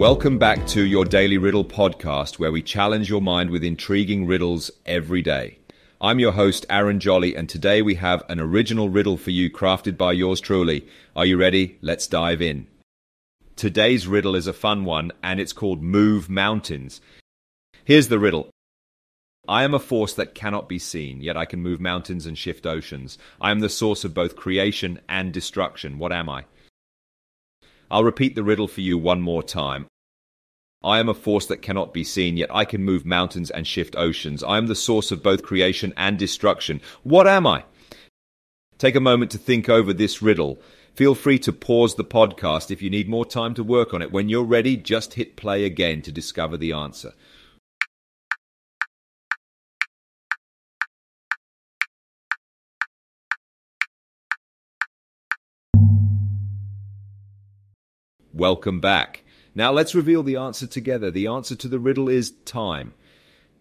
[0.00, 4.70] Welcome back to your Daily Riddle podcast, where we challenge your mind with intriguing riddles
[4.86, 5.58] every day.
[6.00, 9.98] I'm your host, Aaron Jolly, and today we have an original riddle for you crafted
[9.98, 10.88] by yours truly.
[11.14, 11.76] Are you ready?
[11.82, 12.66] Let's dive in.
[13.56, 17.02] Today's riddle is a fun one, and it's called Move Mountains.
[17.84, 18.48] Here's the riddle.
[19.46, 22.64] I am a force that cannot be seen, yet I can move mountains and shift
[22.64, 23.18] oceans.
[23.38, 25.98] I am the source of both creation and destruction.
[25.98, 26.46] What am I?
[27.90, 29.86] I'll repeat the riddle for you one more time.
[30.82, 33.96] I am a force that cannot be seen, yet I can move mountains and shift
[33.96, 34.42] oceans.
[34.42, 36.80] I am the source of both creation and destruction.
[37.02, 37.64] What am I?
[38.78, 40.58] Take a moment to think over this riddle.
[40.94, 44.10] Feel free to pause the podcast if you need more time to work on it.
[44.10, 47.12] When you're ready, just hit play again to discover the answer.
[58.32, 59.24] Welcome back.
[59.56, 61.10] Now let's reveal the answer together.
[61.10, 62.94] The answer to the riddle is time.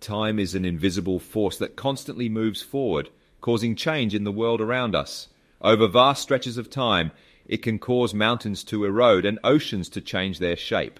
[0.00, 4.96] Time is an invisible force that constantly moves forward, causing change in the world around
[4.96, 5.28] us.
[5.60, 7.12] Over vast stretches of time,
[7.46, 10.98] it can cause mountains to erode and oceans to change their shape.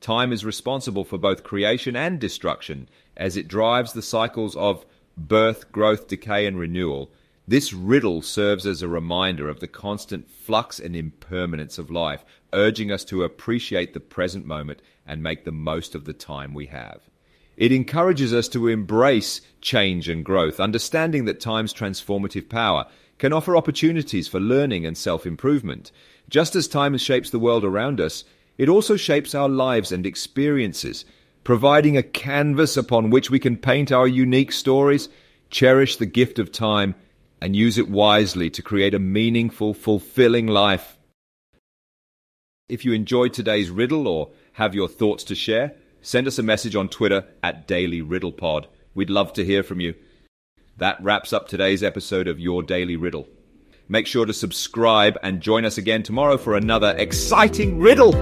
[0.00, 4.84] Time is responsible for both creation and destruction, as it drives the cycles of
[5.16, 7.12] birth, growth, decay, and renewal.
[7.46, 12.90] This riddle serves as a reminder of the constant flux and impermanence of life, urging
[12.90, 17.02] us to appreciate the present moment and make the most of the time we have.
[17.58, 22.86] It encourages us to embrace change and growth, understanding that time's transformative power
[23.18, 25.92] can offer opportunities for learning and self improvement.
[26.30, 28.24] Just as time shapes the world around us,
[28.56, 31.04] it also shapes our lives and experiences,
[31.44, 35.10] providing a canvas upon which we can paint our unique stories,
[35.50, 36.94] cherish the gift of time,
[37.44, 40.96] and use it wisely to create a meaningful, fulfilling life.
[42.70, 46.74] If you enjoyed today's riddle or have your thoughts to share, send us a message
[46.74, 48.66] on Twitter at Daily Riddle Pod.
[48.94, 49.94] We'd love to hear from you.
[50.78, 53.28] That wraps up today's episode of Your Daily Riddle.
[53.90, 58.14] Make sure to subscribe and join us again tomorrow for another exciting riddle.